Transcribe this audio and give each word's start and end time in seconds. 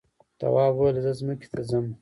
تواب 0.39 0.73
وویل 0.75 0.97
زه 1.05 1.11
ځمکې 1.19 1.47
ته 1.53 1.61
ځم. 1.69 1.85